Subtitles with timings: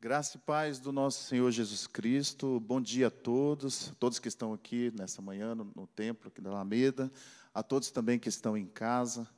[0.00, 2.60] Graça e paz do nosso Senhor Jesus Cristo.
[2.60, 6.50] Bom dia a todos, todos que estão aqui nessa manhã no, no templo aqui da
[6.50, 7.10] Alameda,
[7.52, 9.28] a todos também que estão em casa.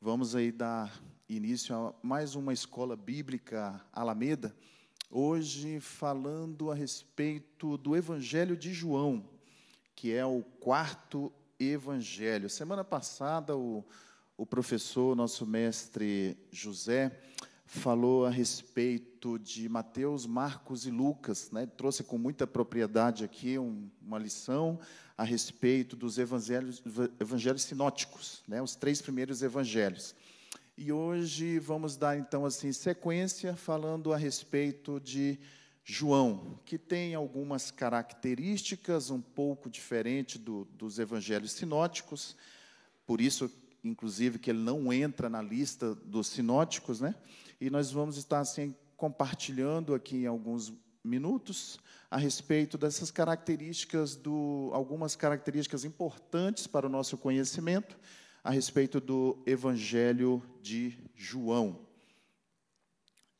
[0.00, 0.96] Vamos aí dar
[1.28, 4.54] início a mais uma escola bíblica Alameda.
[5.10, 9.28] Hoje falando a respeito do Evangelho de João,
[9.96, 12.48] que é o quarto evangelho.
[12.48, 13.84] Semana passada o,
[14.36, 17.20] o professor, nosso mestre José,
[17.66, 21.66] falou a respeito de Mateus, Marcos e Lucas, né?
[21.66, 24.78] trouxe com muita propriedade aqui um, uma lição
[25.18, 26.82] a respeito dos evangelhos,
[27.18, 28.62] evangelhos sinóticos, né?
[28.62, 30.14] os três primeiros evangelhos.
[30.78, 35.38] E hoje vamos dar então assim sequência falando a respeito de
[35.82, 42.36] João, que tem algumas características um pouco diferentes do, dos evangelhos sinóticos,
[43.06, 43.50] por isso,
[43.82, 47.14] inclusive, que ele não entra na lista dos sinóticos, né?
[47.60, 50.72] E nós vamos estar assim compartilhando aqui em alguns
[51.04, 51.78] minutos
[52.10, 57.96] a respeito dessas características do algumas características importantes para o nosso conhecimento
[58.42, 61.80] a respeito do Evangelho de João.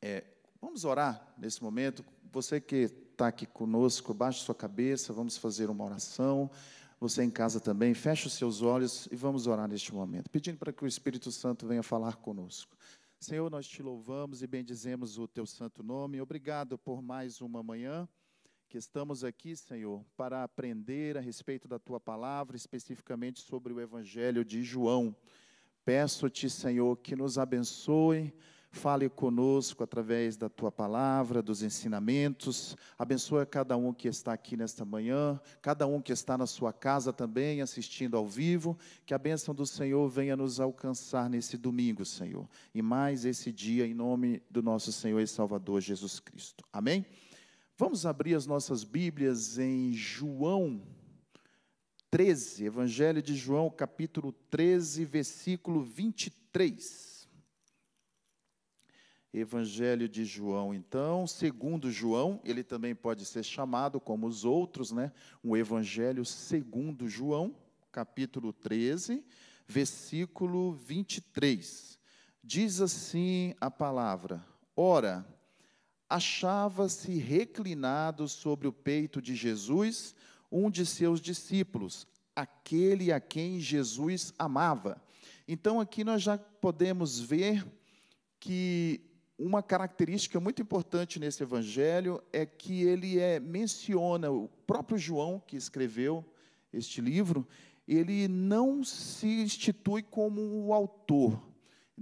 [0.02, 0.24] É,
[0.60, 2.04] vamos orar nesse momento.
[2.32, 6.50] Você que está aqui conosco, baixe sua cabeça, vamos fazer uma oração.
[6.98, 10.72] Você em casa também, feche os seus olhos e vamos orar neste momento, pedindo para
[10.72, 12.76] que o Espírito Santo venha falar conosco.
[13.26, 16.20] Senhor, nós te louvamos e bendizemos o teu santo nome.
[16.20, 18.08] Obrigado por mais uma manhã
[18.68, 24.44] que estamos aqui, Senhor, para aprender a respeito da tua palavra, especificamente sobre o evangelho
[24.44, 25.12] de João.
[25.84, 28.32] Peço-te, Senhor, que nos abençoe
[28.70, 32.76] Fale conosco através da tua palavra, dos ensinamentos.
[32.98, 37.12] Abençoa cada um que está aqui nesta manhã, cada um que está na sua casa
[37.12, 38.76] também assistindo ao vivo.
[39.04, 42.48] Que a bênção do Senhor venha nos alcançar nesse domingo, Senhor.
[42.74, 46.64] E mais esse dia, em nome do nosso Senhor e Salvador Jesus Cristo.
[46.72, 47.06] Amém?
[47.78, 50.82] Vamos abrir as nossas Bíblias em João
[52.10, 57.15] 13, Evangelho de João, capítulo 13, versículo 23.
[59.38, 65.12] Evangelho de João, então, segundo João, ele também pode ser chamado como os outros, né?
[65.42, 67.54] O Evangelho segundo João,
[67.92, 69.22] capítulo 13,
[69.68, 71.98] versículo 23.
[72.42, 74.42] Diz assim a palavra:
[74.74, 75.26] Ora,
[76.08, 80.14] achava-se reclinado sobre o peito de Jesus
[80.50, 84.98] um de seus discípulos, aquele a quem Jesus amava.
[85.46, 87.66] Então aqui nós já podemos ver
[88.40, 89.00] que
[89.38, 95.56] uma característica muito importante nesse evangelho é que ele é, menciona o próprio João que
[95.56, 96.24] escreveu
[96.72, 97.46] este livro,
[97.86, 101.40] ele não se institui como o autor.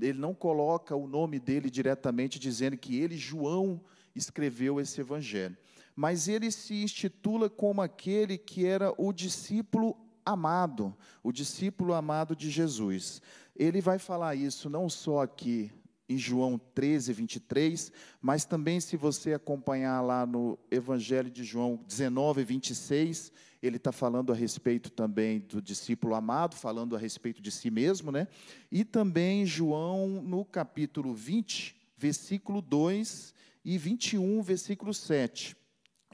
[0.01, 3.81] Ele não coloca o nome dele diretamente dizendo que ele, João,
[4.15, 5.57] escreveu esse evangelho.
[5.95, 12.51] Mas ele se institula como aquele que era o discípulo amado, o discípulo amado de
[12.51, 13.21] Jesus.
[13.55, 15.71] Ele vai falar isso não só aqui
[16.15, 17.93] em João 13, 23,
[18.23, 24.33] mas também se você acompanhar lá no Evangelho de João 19, 26, ele está falando
[24.33, 28.29] a respeito também do discípulo amado, falando a respeito de si mesmo, né?
[28.71, 35.57] E também João no capítulo 20, versículo 2 e 21, versículo 7.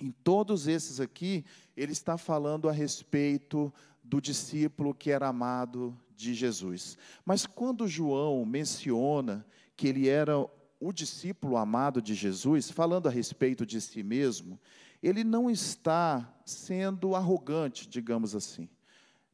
[0.00, 1.44] Em todos esses aqui,
[1.76, 3.72] ele está falando a respeito
[4.02, 6.96] do discípulo que era amado de Jesus.
[7.24, 9.44] Mas quando João menciona
[9.80, 10.38] que ele era
[10.78, 14.60] o discípulo amado de Jesus, falando a respeito de si mesmo,
[15.02, 18.68] ele não está sendo arrogante, digamos assim.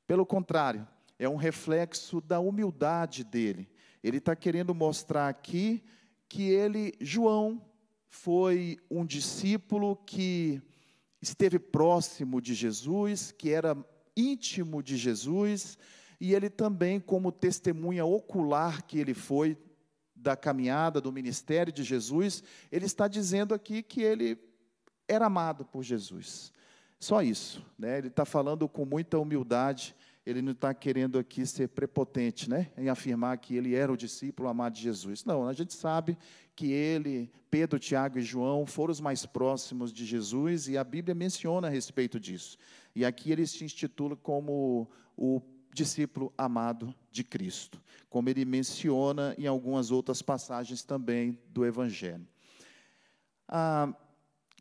[0.06, 0.86] Pelo contrário,
[1.18, 3.68] é um reflexo da humildade dele.
[4.04, 5.82] Ele está querendo mostrar aqui
[6.28, 7.60] que ele, João,
[8.08, 10.62] foi um discípulo que
[11.20, 13.76] esteve próximo de Jesus, que era
[14.16, 15.76] íntimo de Jesus,
[16.20, 19.58] e ele também, como testemunha ocular que ele foi
[20.26, 22.42] da caminhada, do ministério de Jesus,
[22.72, 24.36] ele está dizendo aqui que ele
[25.06, 26.52] era amado por Jesus.
[26.98, 27.98] Só isso, né?
[27.98, 29.94] Ele está falando com muita humildade,
[30.24, 32.72] ele não está querendo aqui ser prepotente, né?
[32.76, 35.24] Em afirmar que ele era o discípulo amado de Jesus.
[35.24, 36.18] Não, a gente sabe
[36.56, 41.14] que ele, Pedro, Tiago e João foram os mais próximos de Jesus e a Bíblia
[41.14, 42.58] menciona a respeito disso.
[42.96, 45.40] E aqui ele se intitula como o
[45.76, 52.26] discípulo amado de Cristo, como ele menciona em algumas outras passagens também do Evangelho.
[53.48, 53.94] Ah,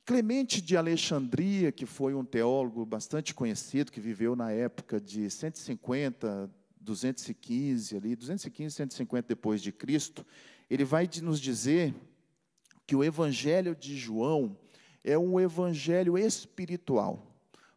[0.06, 6.48] Clemente de Alexandria, que foi um teólogo bastante conhecido, que viveu na época de 150,
[6.80, 10.24] 215 ali, 215, 150 depois de Cristo,
[10.70, 11.92] ele vai nos dizer
[12.86, 14.56] que o evangelho de João
[15.04, 17.35] é um evangelho espiritual.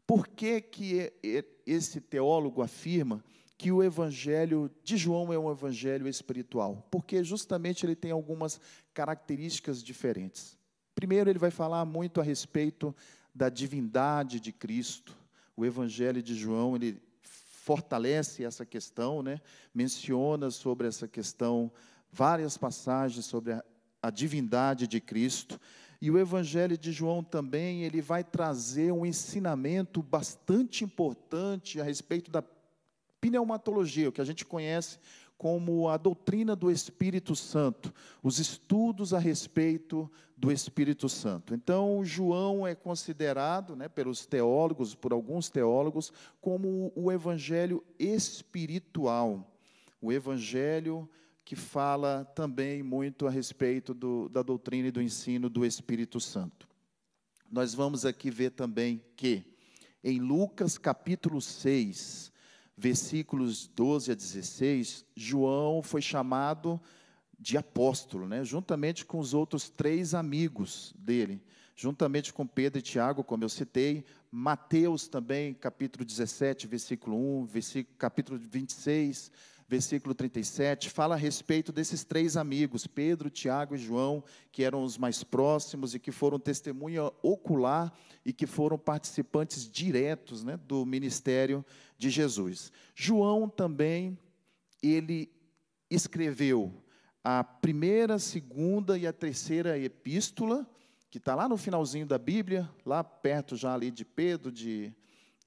[0.08, 1.12] Por que, que
[1.66, 3.22] esse teólogo afirma
[3.58, 6.88] que o evangelho de João é um evangelho espiritual?
[6.90, 8.58] Porque justamente ele tem algumas
[8.94, 10.56] características diferentes.
[10.94, 12.96] Primeiro, ele vai falar muito a respeito
[13.34, 15.14] da divindade de Cristo.
[15.54, 19.38] O evangelho de João, ele fortalece essa questão, né?
[19.74, 21.70] menciona sobre essa questão
[22.10, 23.62] várias passagens sobre a,
[24.00, 25.60] a divindade de Cristo.
[26.00, 32.30] E o Evangelho de João também, ele vai trazer um ensinamento bastante importante a respeito
[32.30, 32.42] da
[33.20, 34.98] pneumatologia, o que a gente conhece
[35.38, 41.54] como a doutrina do Espírito Santo, os estudos a respeito do Espírito Santo.
[41.54, 49.48] Então, João é considerado, né, pelos teólogos, por alguns teólogos, como o evangelho espiritual,
[50.02, 51.08] o evangelho
[51.48, 56.68] que fala também muito a respeito do, da doutrina e do ensino do Espírito Santo.
[57.50, 59.42] Nós vamos aqui ver também que,
[60.04, 62.30] em Lucas capítulo 6,
[62.76, 66.78] versículos 12 a 16, João foi chamado
[67.38, 68.44] de apóstolo, né?
[68.44, 71.42] juntamente com os outros três amigos dele,
[71.74, 77.96] juntamente com Pedro e Tiago, como eu citei, Mateus também, capítulo 17, versículo 1, versículo,
[77.96, 79.32] capítulo 26,
[79.68, 84.96] versículo 37, fala a respeito desses três amigos, Pedro, Tiago e João, que eram os
[84.96, 87.92] mais próximos e que foram testemunha ocular
[88.24, 91.62] e que foram participantes diretos né, do ministério
[91.98, 92.72] de Jesus.
[92.94, 94.18] João também,
[94.82, 95.30] ele
[95.90, 96.72] escreveu
[97.22, 100.66] a primeira, segunda e a terceira epístola,
[101.10, 104.94] que está lá no finalzinho da Bíblia, lá perto já ali de Pedro, de,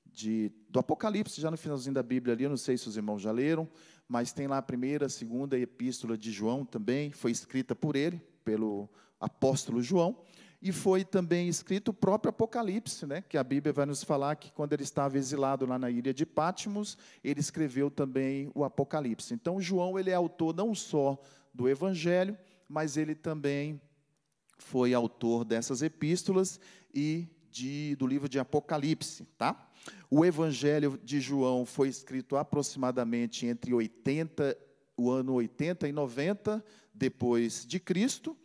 [0.06, 3.20] de, do Apocalipse, já no finalzinho da Bíblia ali, eu não sei se os irmãos
[3.20, 3.68] já leram,
[4.12, 8.90] mas tem lá a primeira, segunda epístola de João também, foi escrita por ele, pelo
[9.18, 10.18] apóstolo João,
[10.62, 14.52] e foi também escrito o próprio Apocalipse, né, que a Bíblia vai nos falar que
[14.52, 19.34] quando ele estava exilado lá na ilha de Patmos, ele escreveu também o Apocalipse.
[19.34, 21.18] Então, João ele é autor não só
[21.54, 22.38] do Evangelho,
[22.68, 23.80] mas ele também
[24.58, 26.60] foi autor dessas epístolas
[26.94, 29.71] e de, do livro de Apocalipse, tá?
[30.10, 34.58] O Evangelho de João foi escrito aproximadamente entre 80,
[34.98, 36.64] o ano 80 e 90
[36.94, 38.38] depois de Cristo,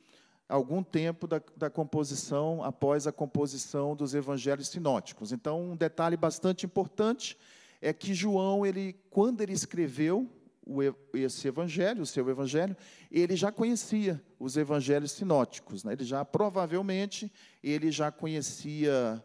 [0.48, 5.32] algum tempo da, da, composição, após a composição dos evangelhos sinóticos.
[5.32, 7.36] Então, um detalhe bastante importante
[7.80, 10.30] é que João, ele, quando ele escreveu
[10.64, 10.80] o,
[11.14, 12.76] esse evangelho, o seu evangelho,
[13.10, 15.84] ele já conhecia os evangelhos sinóticos.
[15.84, 15.92] Né?
[15.92, 17.32] Ele já, provavelmente,
[17.62, 19.22] ele já conhecia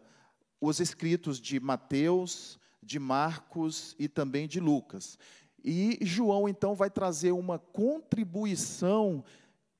[0.62, 5.18] os escritos de Mateus, de Marcos e também de Lucas.
[5.64, 9.24] E João então vai trazer uma contribuição,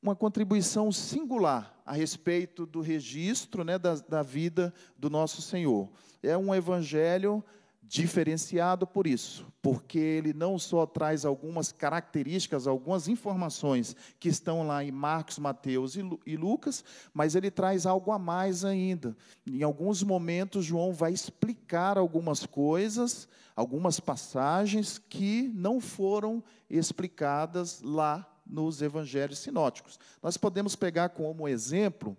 [0.02, 5.88] uma contribuição singular a respeito do registro né, da, da vida do nosso Senhor.
[6.20, 7.44] É um evangelho
[7.92, 14.82] diferenciado por isso, porque ele não só traz algumas características, algumas informações que estão lá
[14.82, 15.94] em Marcos, Mateus
[16.24, 19.14] e Lucas, mas ele traz algo a mais ainda.
[19.46, 28.26] Em alguns momentos, João vai explicar algumas coisas, algumas passagens que não foram explicadas lá
[28.46, 30.00] nos evangelhos sinóticos.
[30.22, 32.16] Nós podemos pegar como exemplo,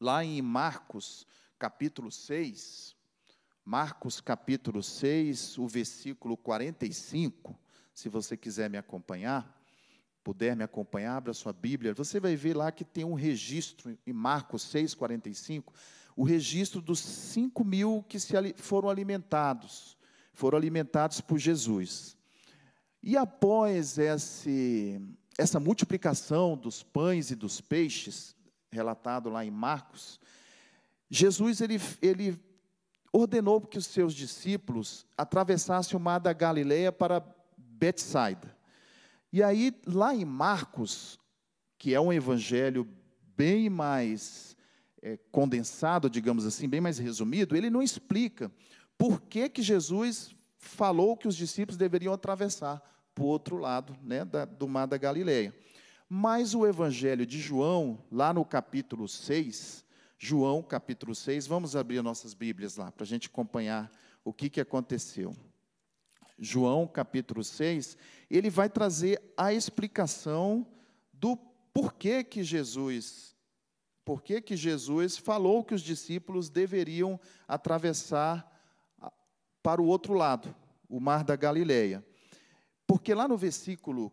[0.00, 1.26] lá em Marcos,
[1.58, 2.95] capítulo 6,
[3.68, 7.58] Marcos capítulo 6, o versículo 45,
[7.92, 9.60] se você quiser me acompanhar,
[10.22, 14.12] puder me acompanhar, abra sua Bíblia, você vai ver lá que tem um registro em
[14.12, 15.74] Marcos 6, 45,
[16.14, 19.98] o registro dos 5 mil que se, foram alimentados,
[20.32, 22.16] foram alimentados por Jesus.
[23.02, 25.00] E após esse,
[25.36, 28.36] essa multiplicação dos pães e dos peixes,
[28.70, 30.20] relatado lá em Marcos,
[31.10, 32.46] Jesus ele, ele
[33.16, 37.24] ordenou que os seus discípulos atravessassem o mar da Galileia para
[37.56, 38.54] Betsaida.
[39.32, 41.18] E aí, lá em Marcos,
[41.78, 42.86] que é um evangelho
[43.36, 44.56] bem mais
[45.02, 48.50] é, condensado, digamos assim, bem mais resumido, ele não explica
[48.98, 52.82] por que, que Jesus falou que os discípulos deveriam atravessar
[53.14, 55.54] para o outro lado né, da, do mar da Galileia.
[56.08, 59.85] Mas o evangelho de João, lá no capítulo 6,
[60.18, 61.46] João capítulo 6.
[61.46, 63.90] Vamos abrir nossas Bíblias lá para a gente acompanhar
[64.24, 65.34] o que, que aconteceu.
[66.38, 67.96] João capítulo 6,
[68.30, 70.66] ele vai trazer a explicação
[71.12, 71.36] do
[71.72, 73.34] porquê que Jesus,
[74.04, 77.18] porquê que Jesus falou que os discípulos deveriam
[77.48, 78.52] atravessar
[79.62, 80.54] para o outro lado,
[80.88, 82.04] o mar da Galileia.
[82.86, 84.12] Porque lá no versículo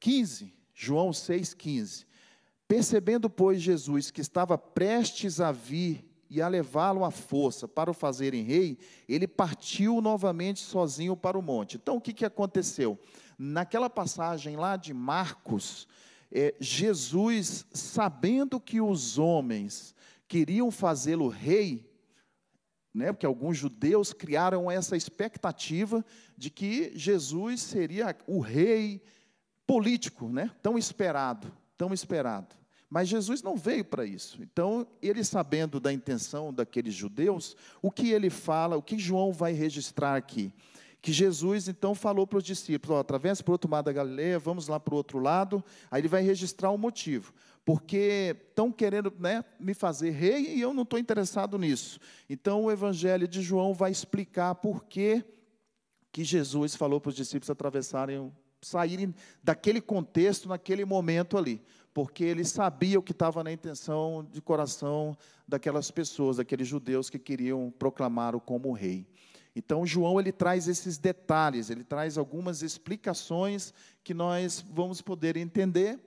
[0.00, 2.06] 15, João 6,15,
[2.74, 7.94] Percebendo, pois, Jesus que estava prestes a vir e a levá-lo à força para o
[7.94, 8.76] fazerem rei,
[9.08, 11.76] ele partiu novamente sozinho para o monte.
[11.76, 12.98] Então, o que, que aconteceu?
[13.38, 15.86] Naquela passagem lá de Marcos,
[16.32, 19.94] é, Jesus, sabendo que os homens
[20.26, 21.88] queriam fazê-lo rei,
[22.92, 26.04] né, porque alguns judeus criaram essa expectativa
[26.36, 29.00] de que Jesus seria o rei
[29.64, 32.63] político, né, tão esperado, tão esperado.
[32.94, 34.40] Mas Jesus não veio para isso.
[34.40, 39.52] Então, ele sabendo da intenção daqueles judeus, o que ele fala, o que João vai
[39.52, 40.52] registrar aqui?
[41.02, 44.68] Que Jesus então falou para os discípulos: atravessa para o outro lado da Galileia, vamos
[44.68, 45.64] lá para o outro lado.
[45.90, 47.34] Aí ele vai registrar o motivo.
[47.64, 51.98] Porque estão querendo né, me fazer rei e eu não estou interessado nisso.
[52.30, 55.24] Então o Evangelho de João vai explicar por que,
[56.12, 58.32] que Jesus falou para os discípulos atravessarem,
[58.62, 61.60] saírem daquele contexto, naquele momento ali
[61.94, 67.20] porque ele sabia o que estava na intenção de coração daquelas pessoas, daqueles judeus que
[67.20, 69.06] queriam proclamá-lo como rei.
[69.54, 73.72] Então, João ele traz esses detalhes, ele traz algumas explicações
[74.02, 76.00] que nós vamos poder entender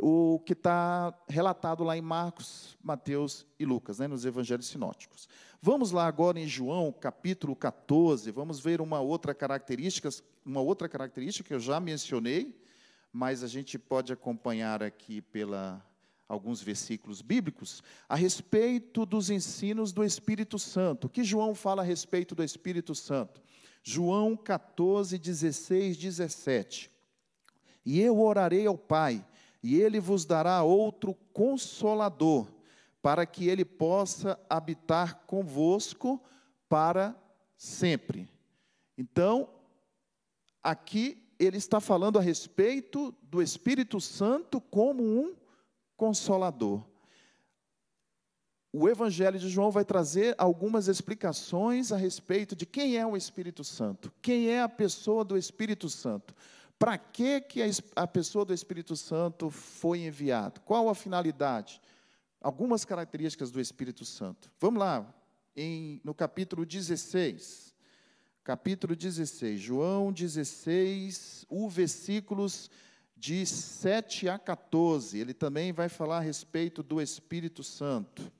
[0.00, 5.28] o que está relatado lá em Marcos, Mateus e Lucas, né, nos evangelhos sinóticos.
[5.62, 10.08] Vamos lá agora em João, capítulo 14, vamos ver uma outra característica,
[10.44, 12.60] uma outra característica que eu já mencionei,
[13.12, 15.84] mas a gente pode acompanhar aqui pela
[16.28, 21.06] alguns versículos bíblicos a respeito dos ensinos do Espírito Santo.
[21.06, 23.40] O que João fala a respeito do Espírito Santo?
[23.82, 26.90] João 14, 16, 17.
[27.84, 29.24] E eu orarei ao Pai,
[29.62, 32.46] e ele vos dará outro consolador,
[33.00, 36.22] para que ele possa habitar convosco
[36.68, 37.16] para
[37.56, 38.28] sempre.
[38.98, 39.48] Então,
[40.62, 45.34] aqui ele está falando a respeito do Espírito Santo como um
[45.96, 46.82] consolador.
[48.72, 53.64] O Evangelho de João vai trazer algumas explicações a respeito de quem é o Espírito
[53.64, 56.34] Santo, quem é a pessoa do Espírito Santo,
[56.78, 57.62] para que, que
[57.96, 61.80] a pessoa do Espírito Santo foi enviada, qual a finalidade,
[62.40, 64.50] algumas características do Espírito Santo.
[64.60, 65.14] Vamos lá,
[65.56, 67.74] em, no capítulo 16
[68.48, 72.70] capítulo 16, João 16, o versículos
[73.14, 75.18] de 7 a 14.
[75.18, 78.32] Ele também vai falar a respeito do Espírito Santo.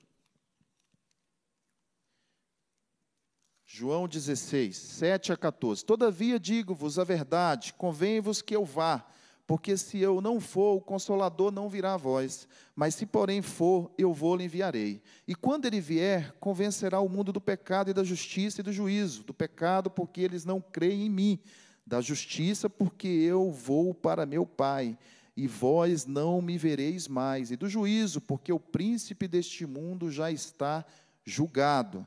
[3.63, 5.85] João 16, 7 a 14.
[5.85, 9.05] Todavia digo-vos a verdade, convém-vos que eu vá,
[9.49, 12.47] porque se eu não for, o consolador não virá a vós.
[12.75, 15.01] Mas se, porém, for, eu vou-lhe enviarei.
[15.27, 19.23] E quando ele vier, convencerá o mundo do pecado e da justiça e do juízo.
[19.23, 21.39] Do pecado, porque eles não creem em mim.
[21.83, 24.95] Da justiça, porque eu vou para meu Pai,
[25.35, 27.49] e vós não me vereis mais.
[27.49, 30.85] E do juízo, porque o príncipe deste mundo já está
[31.25, 32.05] julgado.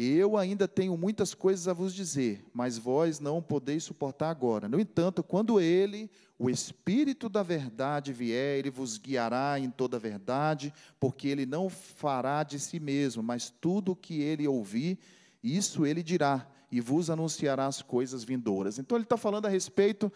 [0.00, 4.68] Eu ainda tenho muitas coisas a vos dizer, mas vós não podeis suportar agora.
[4.68, 10.00] No entanto, quando ele, o Espírito da verdade, vier, ele vos guiará em toda a
[10.00, 15.00] verdade, porque ele não fará de si mesmo, mas tudo o que ele ouvir,
[15.42, 18.78] isso ele dirá, e vos anunciará as coisas vindouras.
[18.78, 20.12] Então, ele está falando a respeito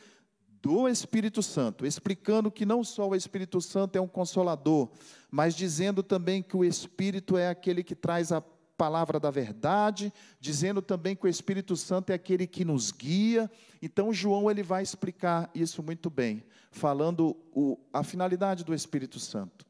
[0.63, 4.91] do Espírito Santo, explicando que não só o Espírito Santo é um consolador,
[5.29, 8.41] mas dizendo também que o Espírito é aquele que traz a
[8.77, 13.51] palavra da verdade, dizendo também que o Espírito Santo é aquele que nos guia.
[13.81, 19.67] Então, João ele vai explicar isso muito bem, falando o, a finalidade do Espírito Santo.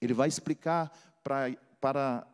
[0.00, 0.90] Ele vai explicar
[1.22, 2.26] para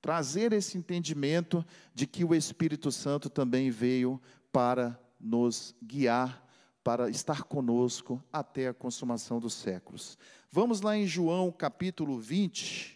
[0.00, 4.20] trazer esse entendimento de que o Espírito Santo também veio
[4.52, 6.46] para nos guiar,
[6.84, 10.16] para estar conosco até a consumação dos séculos.
[10.50, 12.95] Vamos lá em João capítulo 20.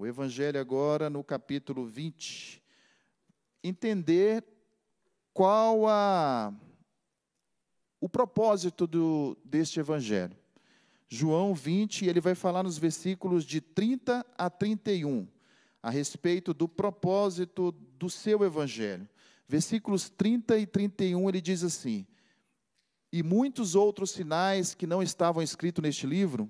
[0.00, 2.62] O Evangelho agora no capítulo 20.
[3.64, 4.44] Entender
[5.34, 6.54] qual a,
[8.00, 10.36] o propósito do, deste Evangelho.
[11.08, 15.26] João 20, ele vai falar nos versículos de 30 a 31,
[15.82, 19.08] a respeito do propósito do seu Evangelho.
[19.48, 22.06] Versículos 30 e 31, ele diz assim:
[23.12, 26.48] E muitos outros sinais que não estavam escritos neste livro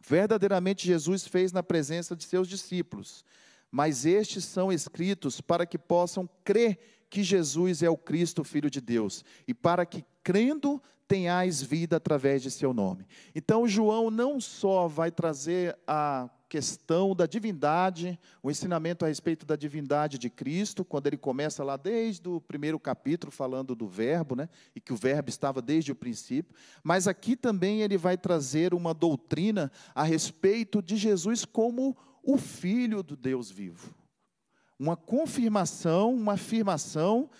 [0.00, 3.24] verdadeiramente Jesus fez na presença de seus discípulos,
[3.70, 8.80] mas estes são escritos para que possam crer que Jesus é o Cristo, Filho de
[8.80, 13.06] Deus, e para que, crendo, tenhais vida através de seu nome.
[13.34, 19.56] Então, João não só vai trazer a questão da divindade, o ensinamento a respeito da
[19.56, 24.48] divindade de Cristo, quando ele começa lá desde o primeiro capítulo falando do verbo, né,
[24.74, 28.94] e que o verbo estava desde o princípio, mas aqui também ele vai trazer uma
[28.94, 33.94] doutrina a respeito de Jesus como o filho do Deus vivo.
[34.78, 37.30] Uma confirmação, uma afirmação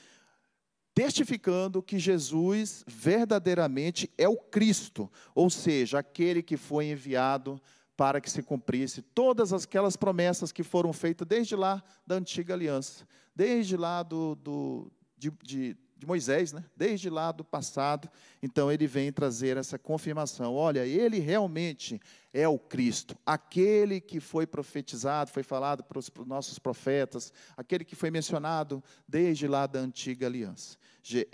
[0.96, 7.60] testificando que Jesus verdadeiramente é o Cristo, ou seja, aquele que foi enviado
[7.94, 13.06] para que se cumprisse todas aquelas promessas que foram feitas desde lá da antiga aliança,
[13.34, 16.64] desde lá do, do de, de, de, Moisés, né?
[16.76, 18.08] desde lá do passado.
[18.42, 22.00] Então ele vem trazer essa confirmação: olha, ele realmente
[22.32, 27.96] é o Cristo, aquele que foi profetizado, foi falado para os nossos profetas, aquele que
[27.96, 30.76] foi mencionado desde lá da antiga aliança.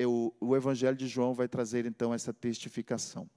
[0.06, 3.28] O, o Evangelho de João vai trazer então essa testificação.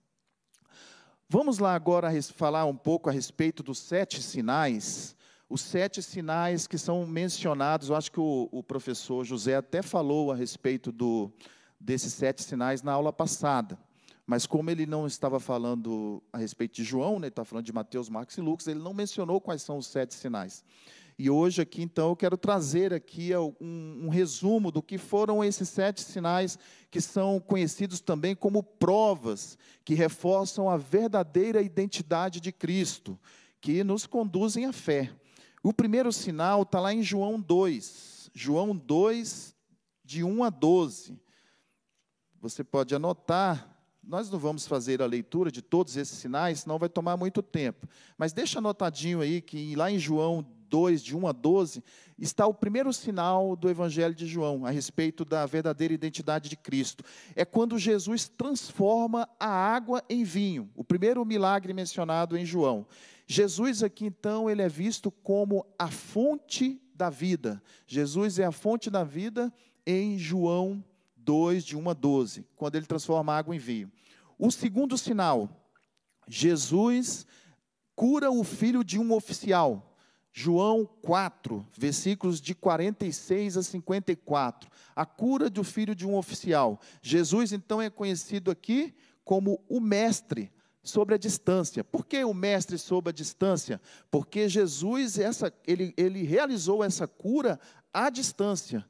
[1.28, 5.16] Vamos lá agora falar um pouco a respeito dos sete sinais.
[5.48, 10.32] Os sete sinais que são mencionados, eu acho que o, o professor José até falou
[10.32, 11.32] a respeito do,
[11.80, 13.78] desses sete sinais na aula passada.
[14.26, 17.74] Mas como ele não estava falando a respeito de João, né, ele está falando de
[17.74, 20.64] Mateus, Marcos e Lucas, ele não mencionou quais são os sete sinais.
[21.18, 25.70] E hoje aqui, então, eu quero trazer aqui um, um, resumo do que foram esses
[25.70, 26.60] sete sinais
[26.92, 33.18] que são conhecidos também como provas que reforçam a verdadeira identidade de Cristo,
[33.62, 35.10] que nos conduzem à fé.
[35.66, 39.56] O primeiro sinal está lá em João 2, João 2,
[40.04, 41.20] de 1 a 12.
[42.40, 46.88] Você pode anotar, nós não vamos fazer a leitura de todos esses sinais, senão vai
[46.88, 47.88] tomar muito tempo.
[48.16, 51.84] Mas deixa anotadinho aí que lá em João 2, de 1 a 12,
[52.20, 57.04] está o primeiro sinal do Evangelho de João a respeito da verdadeira identidade de Cristo.
[57.36, 62.86] É quando Jesus transforma a água em vinho, o primeiro milagre mencionado em João.
[63.28, 67.62] Jesus aqui então, ele é visto como a fonte da vida.
[67.88, 69.52] Jesus é a fonte da vida
[69.86, 70.84] em João
[71.18, 73.92] 2, de 1 a 12, quando ele transforma água em vinho.
[74.38, 75.50] O segundo sinal,
[76.28, 77.26] Jesus
[77.96, 79.92] cura o filho de um oficial.
[80.32, 84.70] João 4, versículos de 46 a 54.
[84.94, 86.80] A cura do filho de um oficial.
[87.02, 90.52] Jesus, então, é conhecido aqui como o mestre
[90.86, 91.84] sobre a distância.
[91.84, 93.82] Por que o mestre sobre a distância?
[94.10, 97.60] Porque Jesus, essa, ele, ele realizou essa cura
[97.94, 98.86] à distância.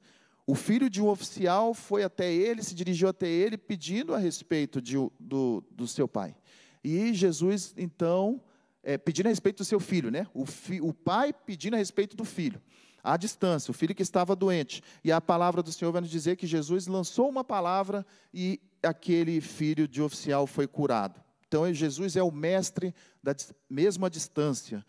[0.46, 4.80] O filho de um oficial foi até ele, se dirigiu até ele, pedindo a respeito
[4.80, 6.36] de, do, do seu pai.
[6.84, 8.40] E Jesus, então,
[8.84, 10.28] é, pedindo a respeito do seu filho, né?
[10.34, 12.62] O, fi, o pai pedindo a respeito do filho,
[13.04, 14.84] à distância, o filho que estava doente.
[15.04, 19.42] E a palavra do Senhor vai nos dizer que Jesus lançou uma palavra e aquele
[19.42, 21.25] filho de oficial foi curado.
[21.56, 23.34] Então, Jesus é o mestre da
[23.70, 24.86] mesma distância.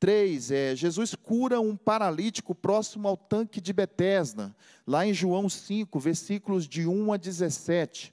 [0.00, 4.52] Três, é, Jesus cura um paralítico próximo ao tanque de Betesda,
[4.84, 8.12] lá em João 5, versículos de 1 a 17.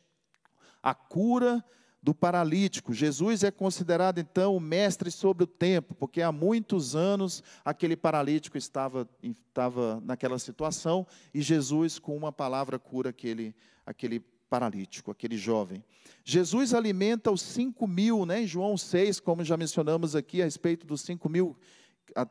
[0.83, 1.65] A cura
[1.99, 2.93] do paralítico.
[2.93, 8.55] Jesus é considerado então o mestre sobre o tempo, porque há muitos anos aquele paralítico
[8.55, 14.23] estava, estava naquela situação e Jesus, com uma palavra, cura aquele, aquele
[14.55, 15.83] paralítico, aquele jovem.
[16.23, 20.87] Jesus alimenta os cinco mil, né, em João 6, como já mencionamos aqui a respeito
[20.87, 21.57] dos cinco mil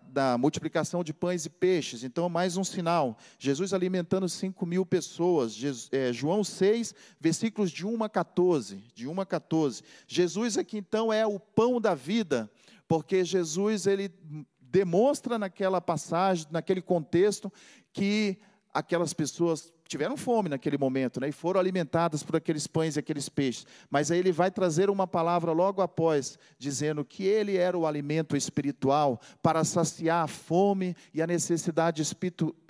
[0.08, 2.04] da multiplicação de pães e peixes.
[2.04, 3.18] Então, mais um sinal.
[3.38, 5.52] Jesus alimentando 5 mil pessoas.
[5.52, 8.82] Jesus, é, João 6, versículos de 1 a 14.
[8.94, 9.82] De 1 a 14.
[10.06, 12.48] Jesus aqui, então, é o pão da vida,
[12.87, 14.10] porque Jesus, ele
[14.60, 17.52] demonstra naquela passagem, naquele contexto,
[17.92, 18.38] que
[18.72, 23.29] aquelas pessoas tiveram fome naquele momento, né, e foram alimentadas por aqueles pães e aqueles
[23.29, 23.66] peixes.
[23.90, 28.37] Mas aí ele vai trazer uma palavra logo após, dizendo que ele era o alimento
[28.37, 32.03] espiritual para saciar a fome e a necessidade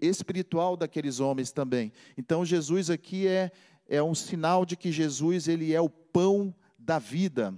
[0.01, 1.93] espiritual daqueles homens também.
[2.17, 3.51] Então Jesus aqui é,
[3.89, 7.55] é um sinal de que Jesus ele é o pão da vida.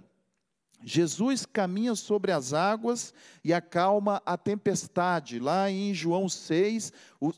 [0.88, 6.92] Jesus caminha sobre as águas e acalma a tempestade, lá em João 6,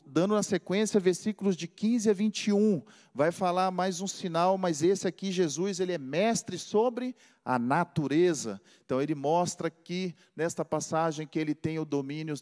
[0.05, 2.83] dando na sequência versículos de 15 a 21.
[3.11, 8.61] Vai falar mais um sinal, mas esse aqui, Jesus, ele é mestre sobre a natureza.
[8.85, 12.35] Então, ele mostra que, nesta passagem, que ele tem o domínio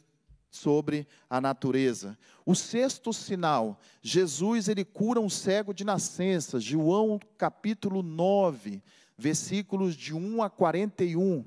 [0.51, 2.17] sobre a natureza.
[2.45, 8.83] O sexto sinal, Jesus ele cura um cego de nascença, João capítulo 9
[9.17, 11.45] versículos de 1 a 41.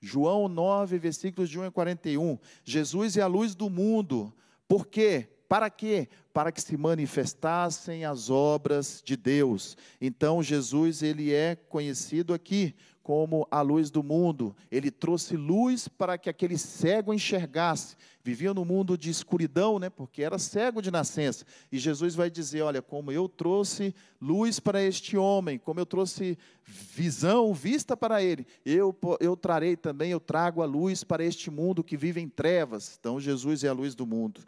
[0.00, 2.38] João 9, versículos de 1 a 41.
[2.64, 4.34] Jesus é a luz do mundo.
[4.68, 5.28] Por quê?
[5.48, 6.08] Para quê?
[6.32, 9.76] Para que se manifestassem as obras de Deus.
[10.00, 14.56] Então Jesus ele é conhecido aqui como a luz do mundo.
[14.70, 17.96] Ele trouxe luz para que aquele cego enxergasse.
[18.24, 21.44] Vivia no mundo de escuridão, né, porque era cego de nascença.
[21.70, 26.38] E Jesus vai dizer: Olha, como eu trouxe luz para este homem, como eu trouxe
[26.64, 31.84] visão, vista para ele, eu, eu trarei também, eu trago a luz para este mundo
[31.84, 32.96] que vive em trevas.
[32.98, 34.40] Então, Jesus é a luz do mundo.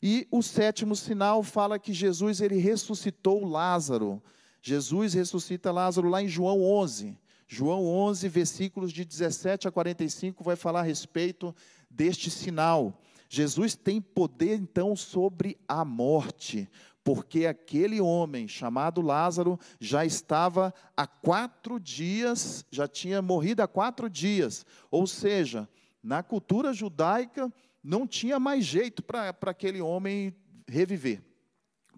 [0.00, 4.22] E o sétimo sinal fala que Jesus ele ressuscitou Lázaro.
[4.62, 7.18] Jesus ressuscita Lázaro lá em João 11.
[7.48, 11.52] João 11, versículos de 17 a 45, vai falar a respeito
[11.90, 12.96] deste sinal.
[13.34, 16.70] Jesus tem poder então sobre a morte,
[17.02, 24.08] porque aquele homem chamado Lázaro já estava há quatro dias, já tinha morrido há quatro
[24.08, 24.64] dias.
[24.88, 25.68] Ou seja,
[26.00, 30.32] na cultura judaica não tinha mais jeito para aquele homem
[30.68, 31.20] reviver,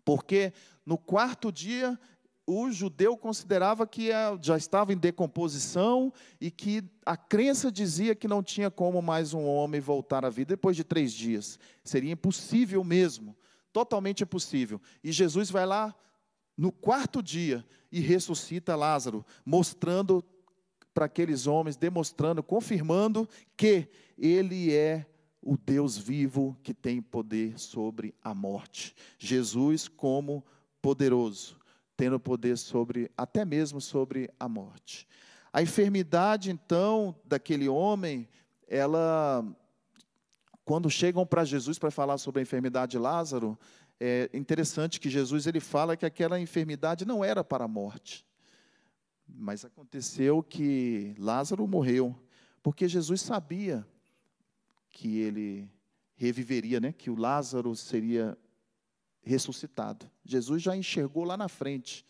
[0.07, 0.55] porque
[0.87, 2.01] no quarto dia
[2.47, 8.43] o judeu considerava que já estava em decomposição e que a crença dizia que não
[8.43, 11.59] tinha como mais um homem voltar à vida depois de três dias.
[11.83, 13.37] Seria impossível mesmo,
[13.73, 14.81] totalmente impossível.
[15.03, 15.93] E Jesus vai lá
[16.57, 20.25] no quarto dia e ressuscita Lázaro, mostrando
[20.95, 25.05] para aqueles homens, demonstrando, confirmando que ele é
[25.43, 28.95] o Deus vivo que tem poder sobre a morte.
[29.19, 30.45] Jesus como
[30.81, 31.59] poderoso
[31.97, 35.09] tendo poder sobre, até mesmo sobre a morte.
[35.53, 38.29] A enfermidade, então, daquele homem,
[38.69, 39.45] ela,
[40.65, 43.59] quando chegam para Jesus para falar sobre a enfermidade de Lázaro,
[43.99, 48.27] é interessante que Jesus ele fala que aquela enfermidade não era para a morte.
[49.27, 52.15] Mas aconteceu que Lázaro morreu,
[52.63, 53.87] porque Jesus sabia
[54.91, 55.71] que ele
[56.15, 56.93] reviveria, né?
[56.93, 58.37] que o Lázaro seria
[59.27, 60.09] ressuscitado.
[60.25, 62.07] Jesus já enxergou lá na frente.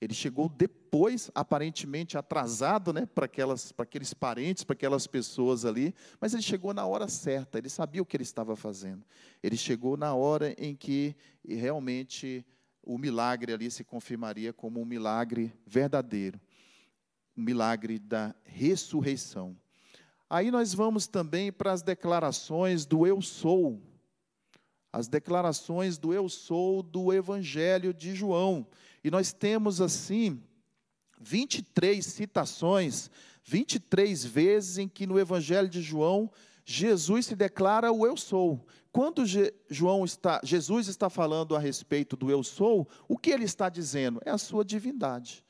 [0.00, 5.94] Ele chegou depois, aparentemente atrasado, né, para aquelas, para aqueles parentes, para aquelas pessoas ali,
[6.20, 7.58] mas ele chegou na hora certa.
[7.58, 9.04] Ele sabia o que ele estava fazendo.
[9.42, 11.14] Ele chegou na hora em que
[11.46, 12.46] realmente
[12.82, 16.40] o milagre ali se confirmaria como um milagre verdadeiro,
[17.36, 19.56] um milagre da ressurreição.
[20.30, 23.82] Aí nós vamos também para as declarações do eu sou,
[24.98, 28.66] as declarações do eu sou do Evangelho de João.
[29.04, 30.42] E nós temos assim
[31.20, 33.08] 23 citações,
[33.44, 36.28] 23 vezes em que no Evangelho de João
[36.64, 38.66] Jesus se declara o eu sou.
[38.90, 39.22] Quando
[39.70, 44.20] João está, Jesus está falando a respeito do eu sou, o que ele está dizendo?
[44.24, 45.44] É a sua divindade.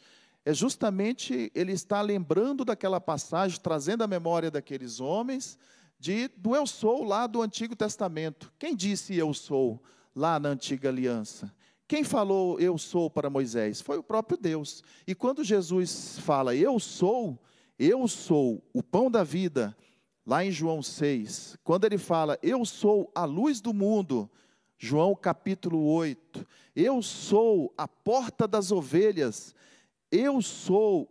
[0.44, 5.58] É justamente ele está lembrando daquela passagem, trazendo a memória daqueles homens,
[5.98, 8.52] de, do eu sou lá do Antigo Testamento.
[8.58, 9.82] Quem disse eu sou
[10.14, 11.52] lá na Antiga Aliança?
[11.88, 13.80] Quem falou eu sou para Moisés?
[13.80, 14.84] Foi o próprio Deus.
[15.06, 17.38] E quando Jesus fala eu sou,
[17.78, 19.76] eu sou o pão da vida,
[20.24, 24.30] lá em João 6, quando ele fala eu sou a luz do mundo,
[24.76, 29.54] João capítulo 8, eu sou a porta das ovelhas,
[30.12, 31.10] eu sou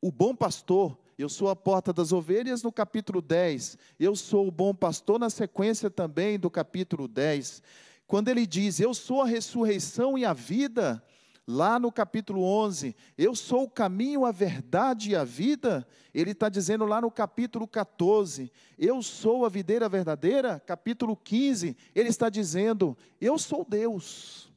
[0.00, 3.76] o bom pastor, eu sou a porta das ovelhas no capítulo 10.
[3.98, 7.60] Eu sou o bom pastor na sequência também do capítulo 10.
[8.06, 11.02] Quando ele diz, Eu sou a ressurreição e a vida,
[11.44, 16.48] lá no capítulo 11, Eu sou o caminho, a verdade e a vida, ele está
[16.48, 22.96] dizendo lá no capítulo 14, Eu sou a videira verdadeira, capítulo 15, ele está dizendo,
[23.20, 24.52] Eu sou Deus.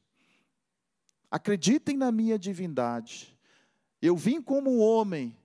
[1.28, 3.36] Acreditem na minha divindade.
[4.00, 5.36] Eu vim como homem,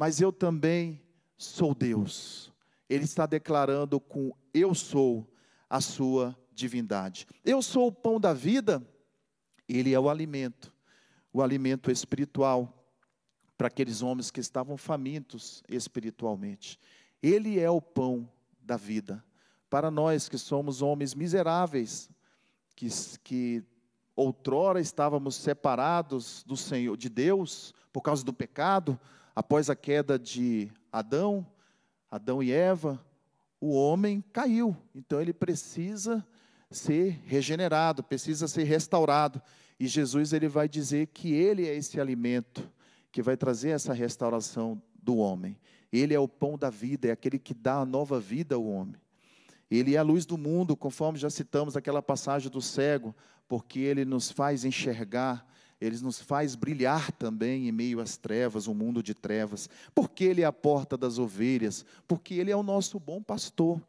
[0.00, 0.98] mas eu também
[1.36, 2.50] sou Deus.
[2.88, 5.30] Ele está declarando com eu sou
[5.68, 7.26] a sua divindade.
[7.44, 8.82] Eu sou o pão da vida,
[9.68, 10.74] ele é o alimento,
[11.30, 12.82] o alimento espiritual
[13.58, 16.80] para aqueles homens que estavam famintos espiritualmente.
[17.22, 18.26] Ele é o pão
[18.58, 19.22] da vida.
[19.68, 22.08] Para nós que somos homens miseráveis,
[22.74, 22.88] que,
[23.22, 23.62] que
[24.16, 28.98] outrora estávamos separados do Senhor, de Deus, por causa do pecado,
[29.34, 31.46] após a queda de Adão,
[32.10, 33.04] Adão e Eva,
[33.60, 34.76] o homem caiu.
[34.94, 36.26] Então ele precisa
[36.70, 39.40] ser regenerado, precisa ser restaurado.
[39.78, 42.70] E Jesus ele vai dizer que ele é esse alimento
[43.12, 45.56] que vai trazer essa restauração do homem.
[45.92, 48.96] Ele é o pão da vida, é aquele que dá a nova vida ao homem.
[49.70, 53.14] Ele é a luz do mundo, conforme já citamos aquela passagem do cego,
[53.48, 55.46] porque ele nos faz enxergar
[55.80, 60.42] ele nos faz brilhar também em meio às trevas, um mundo de trevas, porque Ele
[60.42, 63.80] é a porta das ovelhas, porque Ele é o nosso bom pastor,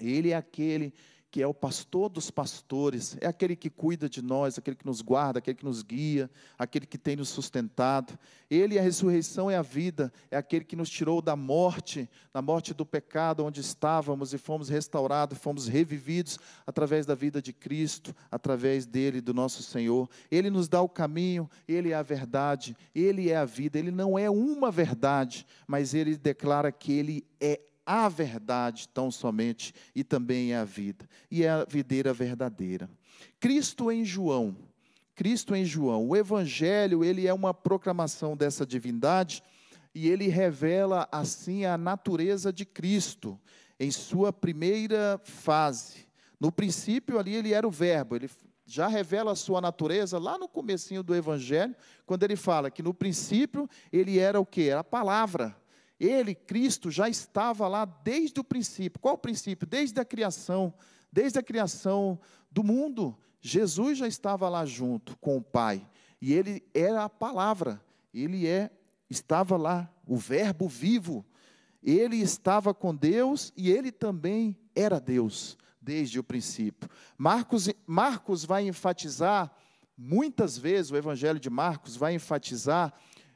[0.00, 0.94] Ele é aquele
[1.38, 5.00] que é o pastor dos pastores, é aquele que cuida de nós, aquele que nos
[5.00, 8.18] guarda, aquele que nos guia, aquele que tem nos sustentado.
[8.50, 12.74] Ele, a ressurreição, é a vida, é aquele que nos tirou da morte, da morte
[12.74, 18.84] do pecado, onde estávamos e fomos restaurados, fomos revividos através da vida de Cristo, através
[18.84, 20.10] dele, do nosso Senhor.
[20.32, 23.78] Ele nos dá o caminho, ele é a verdade, ele é a vida.
[23.78, 29.74] Ele não é uma verdade, mas ele declara que ele é a verdade tão somente
[29.94, 32.86] e também é a vida, e é a videira verdadeira.
[33.40, 34.54] Cristo em João,
[35.14, 39.42] Cristo em João, o evangelho, ele é uma proclamação dessa divindade
[39.94, 43.40] e ele revela assim a natureza de Cristo
[43.80, 46.06] em sua primeira fase.
[46.38, 48.28] No princípio ali ele era o verbo, ele
[48.66, 51.74] já revela a sua natureza lá no comecinho do evangelho,
[52.04, 54.68] quando ele fala que no princípio ele era o que?
[54.68, 55.56] Era a palavra.
[55.98, 59.00] Ele, Cristo, já estava lá desde o princípio.
[59.00, 59.66] Qual o princípio?
[59.66, 60.72] Desde a criação,
[61.12, 62.18] desde a criação
[62.50, 63.16] do mundo.
[63.40, 65.86] Jesus já estava lá junto com o Pai.
[66.20, 67.82] E ele era a palavra.
[68.12, 68.70] Ele é
[69.10, 71.24] estava lá, o verbo vivo.
[71.82, 76.88] Ele estava com Deus e ele também era Deus desde o princípio.
[77.16, 79.50] Marcos, Marcos vai enfatizar
[79.96, 82.94] muitas vezes o evangelho de Marcos vai enfatizar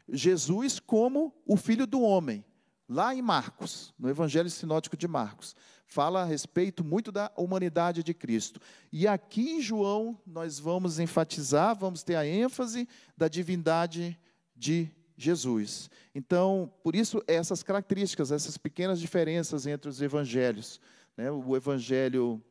[0.08, 2.44] Jesus como o filho do homem.
[2.88, 5.54] Lá em Marcos, no Evangelho Sinótico de Marcos,
[5.86, 8.60] fala a respeito muito da humanidade de Cristo.
[8.90, 14.18] E aqui em João, nós vamos enfatizar, vamos ter a ênfase da divindade
[14.56, 15.90] de Jesus.
[16.14, 20.80] Então, por isso, essas características, essas pequenas diferenças entre os evangelhos.
[21.16, 21.30] Né?
[21.30, 22.42] O evangelho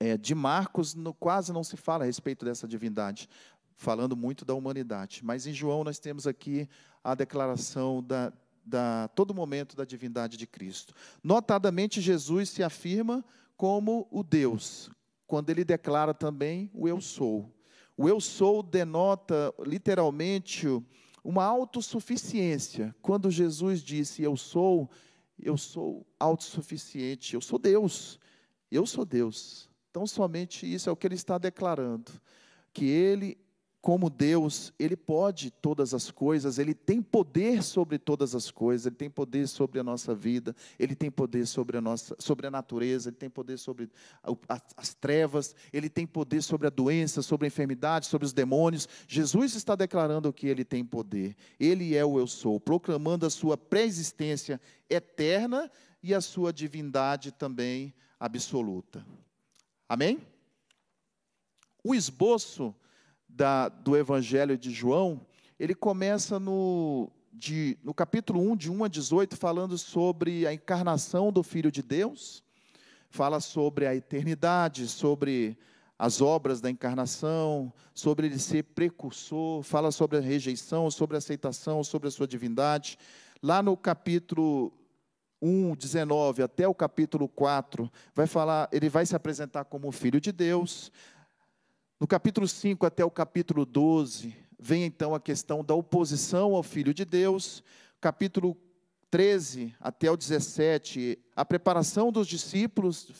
[0.00, 3.28] é, de Marcos no, quase não se fala a respeito dessa divindade,
[3.74, 5.20] falando muito da humanidade.
[5.24, 6.68] Mas em João, nós temos aqui
[7.04, 8.32] a declaração da
[8.66, 10.92] da todo momento da divindade de Cristo.
[11.22, 13.24] Notadamente, Jesus se afirma
[13.56, 14.90] como o Deus,
[15.26, 17.50] quando ele declara também o eu sou.
[17.96, 20.66] O eu sou denota literalmente
[21.24, 22.94] uma autossuficiência.
[23.00, 24.90] Quando Jesus disse eu sou,
[25.38, 28.18] eu sou autossuficiente, eu sou Deus.
[28.70, 29.70] Eu sou Deus.
[29.90, 32.12] Então, somente isso é o que ele está declarando,
[32.72, 33.38] que ele
[33.86, 38.96] como Deus, Ele pode todas as coisas, Ele tem poder sobre todas as coisas, Ele
[38.96, 43.10] tem poder sobre a nossa vida, Ele tem poder sobre a, nossa, sobre a natureza,
[43.10, 43.88] Ele tem poder sobre
[44.76, 48.88] as trevas, Ele tem poder sobre a doença, sobre a enfermidade, sobre os demônios.
[49.06, 53.56] Jesus está declarando que Ele tem poder, Ele é o Eu Sou, proclamando a sua
[53.56, 55.70] pré-existência eterna
[56.02, 59.06] e a sua divindade também absoluta.
[59.88, 60.20] Amém?
[61.84, 62.74] O esboço
[63.36, 65.20] da, do Evangelho de João,
[65.60, 71.30] ele começa no, de, no capítulo 1, de 1 a 18, falando sobre a encarnação
[71.30, 72.42] do Filho de Deus,
[73.10, 75.58] fala sobre a eternidade, sobre
[75.98, 81.84] as obras da encarnação, sobre ele ser precursor, fala sobre a rejeição, sobre a aceitação,
[81.84, 82.98] sobre a sua divindade.
[83.42, 84.72] Lá no capítulo
[85.40, 90.32] 1, 19 até o capítulo 4, vai falar, ele vai se apresentar como filho de
[90.32, 90.90] Deus.
[91.98, 96.92] No capítulo 5 até o capítulo 12, vem então a questão da oposição ao Filho
[96.92, 97.62] de Deus.
[98.02, 98.54] Capítulo
[99.10, 103.10] 13 até o 17, a preparação dos discípulos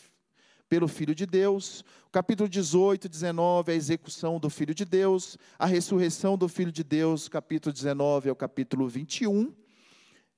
[0.69, 1.83] pelo Filho de Deus.
[2.13, 5.39] Capítulo 18, 19, a execução do Filho de Deus.
[5.59, 9.55] A ressurreição do Filho de Deus, capítulo 19 ao capítulo 21.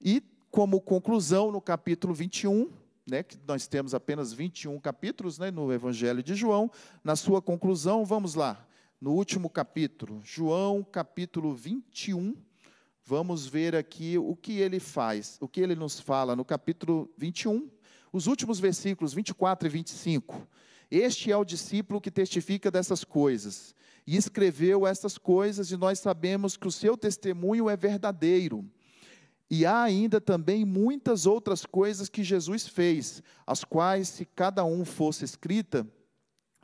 [0.00, 2.70] E, como conclusão, no capítulo 21,
[3.08, 6.70] né, que nós temos apenas 21 capítulos né, no Evangelho de João.
[7.02, 8.66] Na sua conclusão, vamos lá,
[9.00, 12.36] no último capítulo, João capítulo 21,
[13.04, 17.70] vamos ver aqui o que ele faz, o que ele nos fala no capítulo 21,
[18.12, 20.48] os últimos versículos 24 e 25.
[20.90, 23.74] Este é o discípulo que testifica dessas coisas
[24.06, 28.64] e escreveu essas coisas, e nós sabemos que o seu testemunho é verdadeiro.
[29.50, 34.84] E há ainda também muitas outras coisas que Jesus fez, as quais, se cada um
[34.84, 35.86] fosse escrita,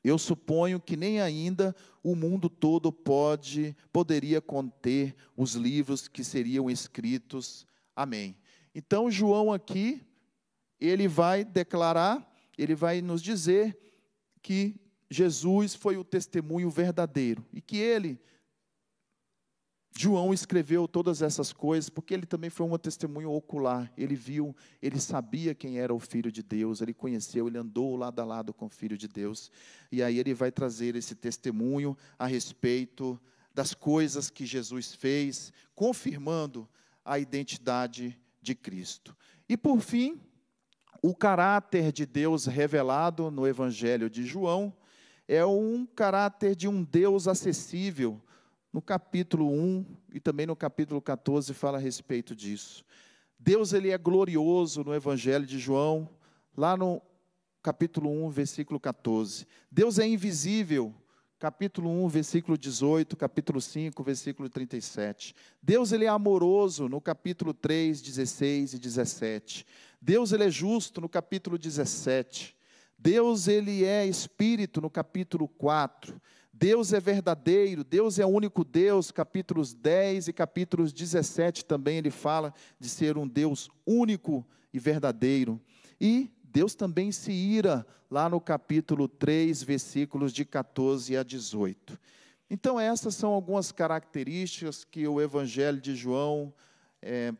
[0.02, 6.68] eu suponho que nem ainda o mundo todo pode poderia conter os livros que seriam
[6.68, 7.66] escritos.
[7.96, 8.36] Amém.
[8.74, 10.02] Então João aqui
[10.78, 13.78] ele vai declarar, ele vai nos dizer
[14.42, 18.20] que Jesus foi o testemunho verdadeiro e que ele
[19.96, 23.92] João escreveu todas essas coisas porque ele também foi um testemunho ocular.
[23.96, 28.20] Ele viu, ele sabia quem era o Filho de Deus, ele conheceu, ele andou lado
[28.20, 29.52] a lado com o Filho de Deus.
[29.92, 33.20] E aí ele vai trazer esse testemunho a respeito
[33.54, 36.68] das coisas que Jesus fez, confirmando
[37.04, 39.16] a identidade de Cristo.
[39.48, 40.20] E por fim,
[41.00, 44.74] o caráter de Deus revelado no Evangelho de João
[45.28, 48.20] é um caráter de um Deus acessível.
[48.74, 52.84] No capítulo 1 e também no capítulo 14 fala a respeito disso.
[53.38, 56.10] Deus ele é glorioso no Evangelho de João,
[56.56, 57.00] lá no
[57.62, 59.46] capítulo 1, versículo 14.
[59.70, 60.92] Deus é invisível,
[61.38, 65.36] capítulo 1, versículo 18, capítulo 5, versículo 37.
[65.62, 69.64] Deus ele é amoroso no capítulo 3, 16 e 17.
[70.00, 72.56] Deus ele é justo no capítulo 17.
[72.98, 76.20] Deus ele é espírito no capítulo 4.
[76.56, 82.12] Deus é verdadeiro, Deus é o único Deus, capítulos 10 e capítulos 17 também ele
[82.12, 85.60] fala de ser um Deus único e verdadeiro.
[86.00, 91.98] E Deus também se ira lá no capítulo 3, versículos de 14 a 18.
[92.48, 96.54] Então, essas são algumas características que o Evangelho de João
[97.02, 97.34] é,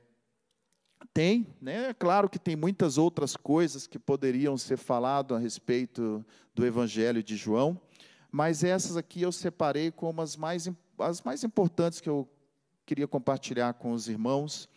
[1.12, 1.90] tem, né?
[1.90, 7.22] É claro que tem muitas outras coisas que poderiam ser falado a respeito do Evangelho
[7.22, 7.80] de João,
[8.34, 10.68] mas essas aqui eu separei como as mais,
[10.98, 12.28] as mais importantes que eu
[12.84, 14.68] queria compartilhar com os irmãos,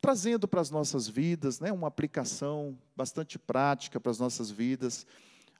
[0.00, 5.06] trazendo para as nossas vidas, né, uma aplicação bastante prática para as nossas vidas,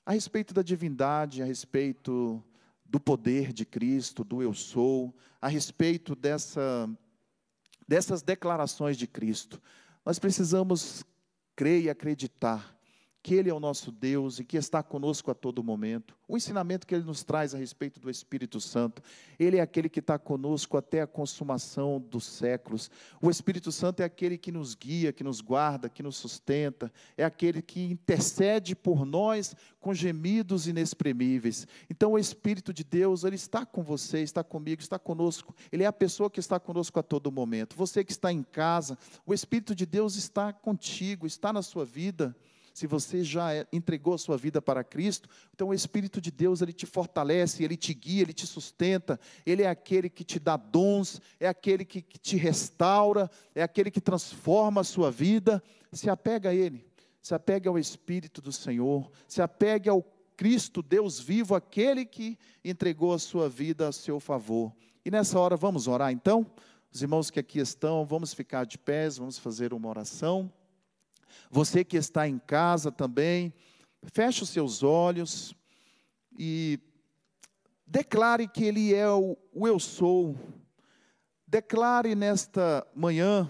[0.05, 2.43] a respeito da divindade, a respeito
[2.85, 6.91] do poder de Cristo, do eu sou, a respeito dessa,
[7.87, 9.63] dessas declarações de Cristo.
[10.05, 11.05] Nós precisamos
[11.55, 12.77] crer e acreditar
[13.29, 16.17] que Ele é o nosso Deus e que está conosco a todo momento.
[16.27, 19.03] O ensinamento que Ele nos traz a respeito do Espírito Santo,
[19.39, 22.91] Ele é aquele que está conosco até a consumação dos séculos.
[23.21, 27.25] O Espírito Santo é aquele que nos guia, que nos guarda, que nos sustenta, é
[27.25, 31.67] aquele que intercede por nós com gemidos inexprimíveis.
[31.91, 35.55] Então, o Espírito de Deus, Ele está com você, está comigo, está conosco.
[35.71, 37.77] Ele é a pessoa que está conosco a todo momento.
[37.77, 42.35] Você que está em casa, o Espírito de Deus está contigo, está na sua vida
[42.79, 46.63] se você já é, entregou a sua vida para Cristo, então o Espírito de Deus,
[46.63, 50.57] ele te fortalece, ele te guia, ele te sustenta, ele é aquele que te dá
[50.57, 55.61] dons, é aquele que, que te restaura, é aquele que transforma a sua vida.
[55.93, 56.87] Se apega a Ele,
[57.21, 60.01] se apegue ao Espírito do Senhor, se apegue ao
[60.37, 64.73] Cristo, Deus vivo, aquele que entregou a sua vida a seu favor.
[65.05, 66.47] E nessa hora vamos orar então?
[66.93, 70.53] Os irmãos que aqui estão, vamos ficar de pés, vamos fazer uma oração.
[71.51, 73.53] Você que está em casa também,
[74.13, 75.55] feche os seus olhos
[76.39, 76.79] e
[77.87, 80.37] declare que Ele é o, o eu sou.
[81.47, 83.49] Declare nesta manhã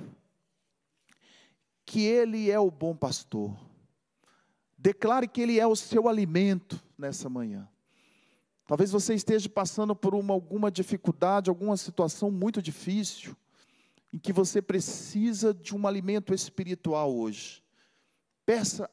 [1.85, 3.59] que Ele é o bom pastor.
[4.77, 7.69] Declare que Ele é o seu alimento nessa manhã.
[8.67, 13.35] Talvez você esteja passando por uma, alguma dificuldade, alguma situação muito difícil,
[14.13, 17.63] em que você precisa de um alimento espiritual hoje.
[18.49, 18.89] Peça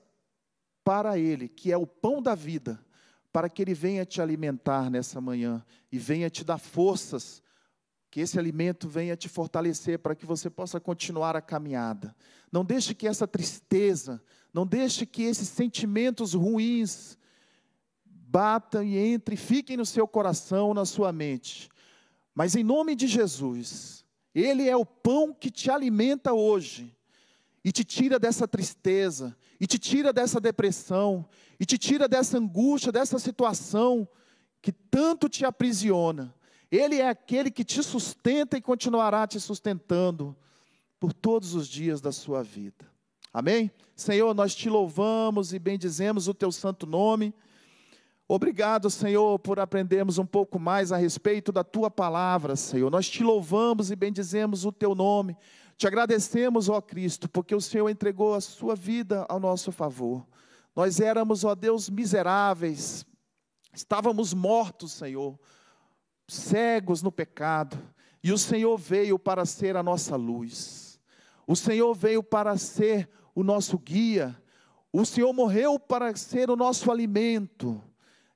[0.84, 2.78] para Ele, que é o pão da vida,
[3.32, 7.42] para que Ele venha te alimentar nessa manhã e venha te dar forças,
[8.12, 12.14] que esse alimento venha te fortalecer para que você possa continuar a caminhada.
[12.52, 14.22] Não deixe que essa tristeza,
[14.54, 17.18] não deixe que esses sentimentos ruins
[18.06, 21.70] batam e entrem, fiquem no seu coração, na sua mente.
[22.34, 26.94] Mas em nome de Jesus, Ele é o pão que te alimenta hoje
[27.66, 31.28] e te tira dessa tristeza, e te tira dessa depressão,
[31.60, 34.08] e te tira dessa angústia, dessa situação
[34.62, 36.32] que tanto te aprisiona.
[36.70, 40.36] Ele é aquele que te sustenta e continuará te sustentando
[41.00, 42.86] por todos os dias da sua vida.
[43.34, 43.72] Amém?
[43.96, 47.34] Senhor, nós te louvamos e bendizemos o teu santo nome.
[48.28, 52.92] Obrigado, Senhor, por aprendermos um pouco mais a respeito da tua palavra, Senhor.
[52.92, 55.36] Nós te louvamos e bendizemos o teu nome.
[55.78, 60.26] Te agradecemos, ó Cristo, porque o Senhor entregou a sua vida ao nosso favor.
[60.76, 63.06] Nós éramos, ó Deus, miseráveis,
[63.74, 65.38] estávamos mortos, Senhor,
[66.28, 67.78] cegos no pecado,
[68.24, 71.00] e o Senhor veio para ser a nossa luz.
[71.46, 74.36] O Senhor veio para ser o nosso guia.
[74.92, 77.84] O Senhor morreu para ser o nosso alimento.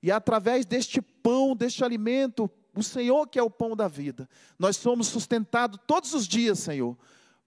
[0.04, 4.78] E através deste pão, deste alimento, o Senhor que é o pão da vida, nós
[4.78, 6.96] somos sustentados todos os dias, Senhor,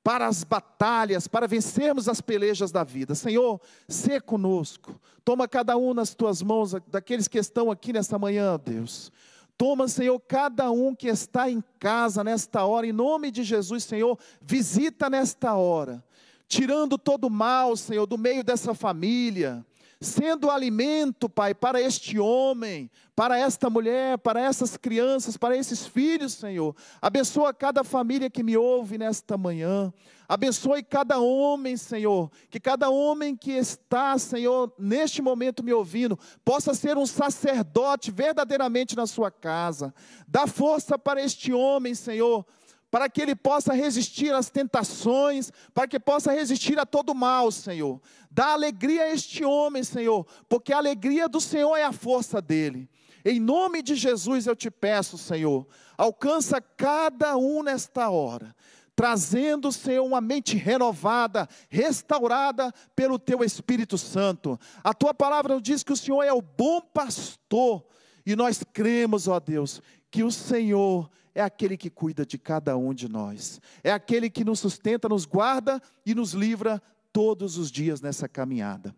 [0.02, 3.14] para as batalhas, para vencermos as pelejas da vida.
[3.14, 5.00] Senhor, sê conosco.
[5.24, 9.12] Toma cada um nas tuas mãos, daqueles que estão aqui nesta manhã, Deus.
[9.56, 14.18] Toma, Senhor, cada um que está em casa nesta hora, em nome de Jesus, Senhor,
[14.40, 16.02] visita nesta hora,
[16.48, 19.64] tirando todo o mal, Senhor, do meio dessa família.
[20.02, 26.34] Sendo alimento, Pai, para este homem, para esta mulher, para essas crianças, para esses filhos,
[26.34, 26.74] Senhor.
[27.00, 29.92] Abençoa cada família que me ouve nesta manhã.
[30.28, 32.30] Abençoe cada homem, Senhor.
[32.50, 38.96] Que cada homem que está, Senhor, neste momento me ouvindo, possa ser um sacerdote verdadeiramente
[38.96, 39.94] na sua casa.
[40.26, 42.46] Dá força para este homem, Senhor
[42.92, 47.98] para que ele possa resistir às tentações, para que possa resistir a todo mal, Senhor.
[48.30, 52.90] Dá alegria a este homem, Senhor, porque a alegria do Senhor é a força dele.
[53.24, 55.66] Em nome de Jesus eu te peço, Senhor,
[55.96, 58.54] alcança cada um nesta hora,
[58.94, 64.60] trazendo, Senhor, uma mente renovada, restaurada pelo teu Espírito Santo.
[64.84, 67.86] A tua palavra diz que o Senhor é o bom pastor,
[68.26, 69.80] e nós cremos, ó Deus,
[70.10, 74.44] que o Senhor é aquele que cuida de cada um de nós, é aquele que
[74.44, 78.94] nos sustenta, nos guarda e nos livra todos os dias nessa caminhada.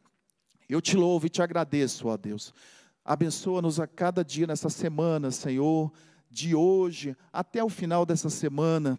[0.68, 2.52] Eu te louvo e te agradeço, ó Deus.
[3.04, 5.92] Abençoa-nos a cada dia nessa semana, Senhor,
[6.30, 8.98] de hoje até o final dessa semana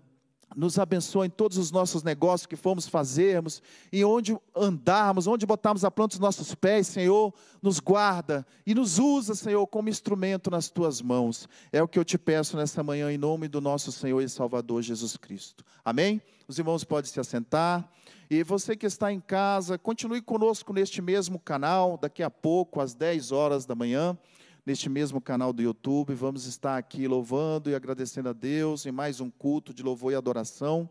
[0.56, 5.84] nos abençoa em todos os nossos negócios que fomos fazermos, e onde andarmos, onde botarmos
[5.84, 10.70] a planta os nossos pés, Senhor, nos guarda e nos usa, Senhor, como instrumento nas
[10.70, 11.48] tuas mãos.
[11.72, 14.82] É o que eu te peço nessa manhã, em nome do nosso Senhor e Salvador
[14.82, 15.64] Jesus Cristo.
[15.84, 16.22] Amém?
[16.48, 17.90] Os irmãos podem se assentar.
[18.30, 22.94] E você que está em casa, continue conosco neste mesmo canal, daqui a pouco, às
[22.94, 24.18] 10 horas da manhã
[24.66, 26.14] neste mesmo canal do YouTube.
[26.14, 30.16] Vamos estar aqui louvando e agradecendo a Deus em mais um culto de louvor e
[30.16, 30.90] adoração.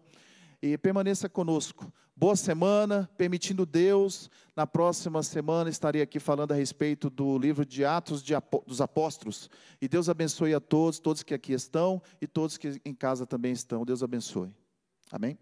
[0.62, 1.92] E permaneça conosco.
[2.16, 4.30] Boa semana, permitindo Deus.
[4.54, 8.34] Na próxima semana estarei aqui falando a respeito do livro de Atos de
[8.66, 9.50] dos Apóstolos.
[9.80, 13.52] E Deus abençoe a todos, todos que aqui estão e todos que em casa também
[13.52, 13.84] estão.
[13.84, 14.54] Deus abençoe.
[15.10, 15.36] Amém?